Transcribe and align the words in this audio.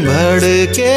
भड़के। 0.00 0.94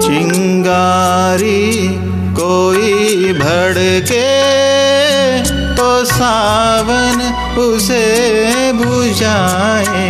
चिंगारी 0.00 1.88
कोई 2.34 3.32
भड़के 3.32 4.28
तो 5.76 6.04
सावन 6.04 7.18
उसे 7.58 8.04
बुझाए। 8.72 10.08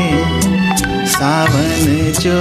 सावन 1.07 2.13
जो 2.21 2.41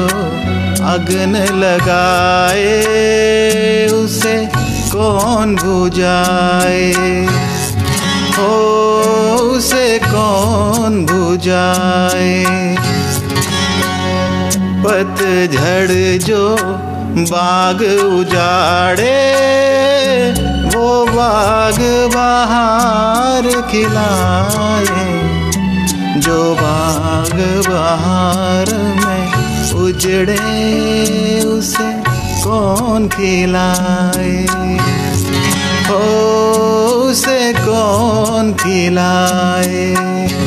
अग्न 0.88 1.34
लगाए, 1.56 2.68
उसे 3.88 4.38
कौन 4.92 5.56
बुझाए? 5.56 6.94
हो 8.38 8.54
उसे 9.36 10.00
कौन 10.00 11.06
बुझाए? 11.06 12.46
पतझड़ 14.86 16.24
जो 16.26 16.58
बाग 17.32 17.82
उजाड़े, 18.04 19.18
वो 20.76 21.06
बाग 21.06 21.80
बाहर 22.16 23.62
खिलाए। 23.72 25.08
जो 26.18 26.56
बाग 26.56 27.40
बाहर 27.70 28.74
में 28.74 29.34
उजड़े, 29.74 31.42
उसे 31.42 31.92
कौन 32.44 33.08
खिलाए? 33.08 34.48
ओ 35.92 37.08
उसे 37.10 37.54
कौन 37.54 38.54
खिलाए? 38.54 40.47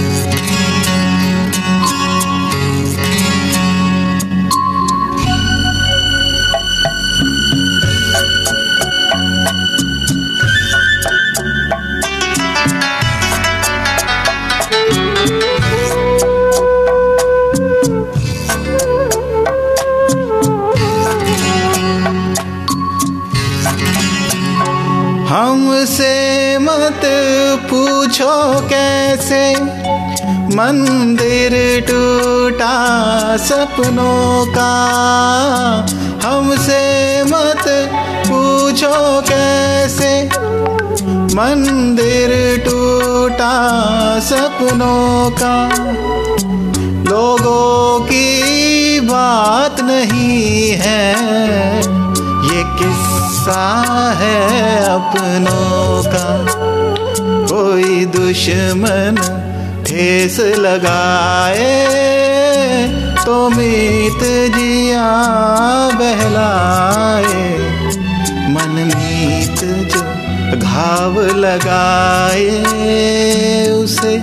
मत 26.71 27.01
पूछो 27.71 28.61
कैसे? 28.61 29.55
मंदिर 30.57 31.81
टूटा 31.81 32.77
सपनों 33.37 34.47
का। 34.47 34.73
हमसे 36.25 37.23
मत 37.23 37.65
पूछो 38.27 39.23
कैसे? 39.23 40.27
मंदिर 41.37 42.63
टूटा 42.65 43.55
सपनों 44.21 45.31
का। 45.31 45.69
लोगों 47.11 48.01
की 48.01 48.31
बात 49.01 49.81
नहीं 49.81 50.71
है। 50.71 51.13
ये 52.45 52.65
किस्सा 52.67 53.85
है 54.19 54.85
अपनों 54.85 56.03
का। 56.03 56.50
दुश्मन 58.07 59.17
ठेस 59.87 60.41
लगाए 60.41 61.69
तो 63.25 63.51
मीत 63.51 64.23
जिया 64.57 65.11
बहलाए। 65.95 67.45
मन 68.49 68.75
मीत 68.87 69.61
जो 69.93 70.03
घाव 70.59 71.21
लगाए, 71.37 72.49
उसे 73.71 74.19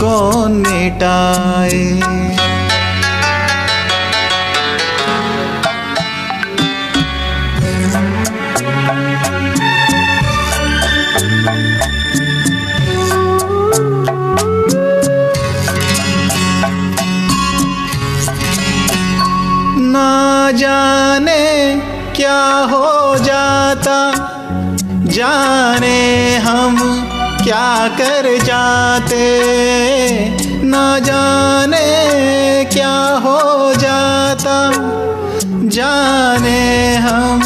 कौन 0.00 0.52
मिटाए? 0.52 1.84
जाने 20.82 21.42
क्या 22.16 22.40
हो 22.70 23.16
जाता? 23.18 23.98
जाने 25.16 25.98
हम 26.36 26.76
क्या 27.44 27.88
कर 27.98 28.26
जाते? 28.44 29.20
ना 30.64 30.84
जाने 30.98 31.84
क्या 32.72 32.94
हो 33.24 33.38
जाता? 33.74 34.56
जाने 35.76 36.60
हम 37.06 37.40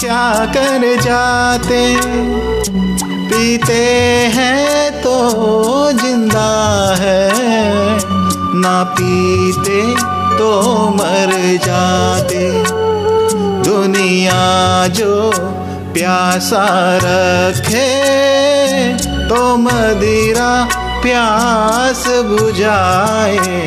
क्या 0.00 0.26
कर 0.56 0.84
जाते? 1.00 1.82
पीते 3.30 3.82
हैं 4.36 4.90
तो 5.02 5.16
ज़िंदा 5.92 6.50
है, 6.98 7.28
ना 8.60 8.82
पीते 8.98 9.80
तो 10.38 10.50
मर 10.88 11.58
जाते। 11.66 12.64
दुनिया 13.70 14.86
जो 14.86 15.32
प्यासा 15.94 16.66
रखे 16.96 18.16
तो 19.28 19.56
मदिरा 19.56 20.68
प्यास 21.02 22.04
बुझाए। 22.08 23.62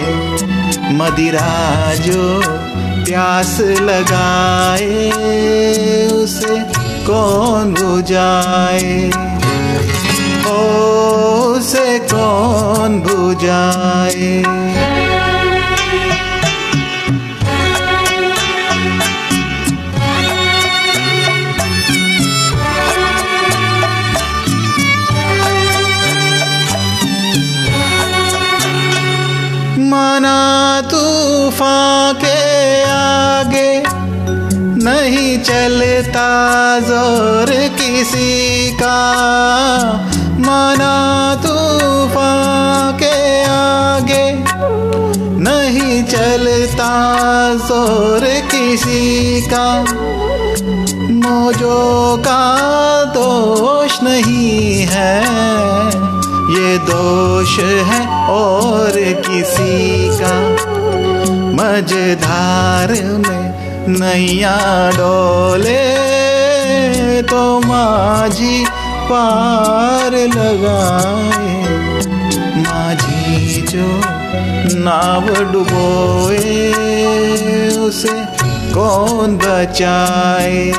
मदिरा 0.91 1.95
जो 1.95 2.43
प्यास 3.05 3.57
लगाए, 3.61 5.11
उसे 6.07 6.59
कौन 7.05 7.73
बुझाए? 7.73 9.09
ओ, 10.47 10.61
उसे 11.57 11.99
कौन 11.99 12.99
बुझाए? 13.07 14.48
तूफ़ान 30.91 32.13
के 32.15 32.37
आगे 32.83 33.71
नहीं 34.83 35.37
चलता 35.43 36.27
ज़ोर 36.81 37.51
किसी 37.77 38.71
का। 38.81 38.99
माना 40.39 40.95
तूफ़ान 41.43 42.97
के 42.99 43.17
आगे 43.45 44.25
नहीं 45.41 46.03
चलता 46.05 46.91
ज़ोर 47.67 48.25
किसी 48.51 49.41
का। 49.47 49.67
मौजों 51.19 52.17
का 52.19 52.43
दोष 53.13 54.01
नहीं 54.03 54.85
है, 54.87 55.17
ये 56.51 56.77
दोष 56.85 57.57
है 57.89 58.01
और 58.29 58.99
किसी 59.27 60.09
का। 60.19 60.78
मझधार 61.59 62.91
में 63.03 63.45
नैया 63.87 64.57
डोले 64.93 65.83
तो 67.21 67.59
माझी 67.59 68.65
पार 69.11 70.11
लगाए। 70.11 71.55
माझी 72.57 73.61
जो 73.61 74.01
नाव 74.79 75.51
डुबोए, 75.51 76.71
उसे 77.77 78.25
कौन 78.73 79.37
बचाए? 79.37 80.71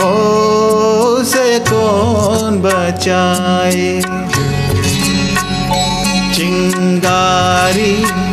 ओ 0.00 0.12
उसे 1.20 1.58
कौन 1.58 2.60
बचाए? 2.60 4.00
चिंगारी 6.34 8.27